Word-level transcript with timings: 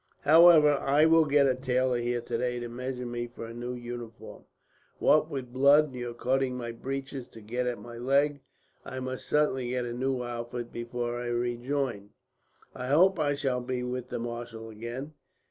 "However, 0.21 0.71
I 0.79 1.05
will 1.05 1.25
get 1.25 1.45
a 1.45 1.53
tailor 1.53 1.99
here 1.99 2.21
today 2.21 2.59
to 2.59 2.67
measure 2.67 3.05
me 3.05 3.27
for 3.27 3.45
a 3.45 3.53
new 3.53 3.75
uniform. 3.75 4.45
What 4.97 5.29
with 5.29 5.53
blood, 5.53 5.89
and 5.91 5.95
your 5.95 6.15
cutting 6.15 6.57
my 6.57 6.71
breeches 6.71 7.27
to 7.27 7.39
get 7.39 7.67
at 7.67 7.77
my 7.77 7.99
leg, 7.99 8.41
I 8.83 8.99
must 8.99 9.27
certainly 9.29 9.69
get 9.69 9.85
a 9.85 9.93
new 9.93 10.23
outfit 10.23 10.71
before 10.73 11.21
I 11.21 11.27
rejoin. 11.27 12.09
"I 12.73 12.87
hope 12.87 13.19
I 13.19 13.35
shall 13.35 13.61
be 13.61 13.83
with 13.83 14.09
the 14.09 14.17
marshal 14.17 14.71
again. 14.71 15.13